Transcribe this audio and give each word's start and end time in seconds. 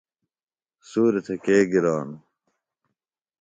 سُوریۡ 0.89 1.23
تھےۡ 1.25 1.39
کے 1.43 1.57
گرانوۡ؟ 1.71 2.21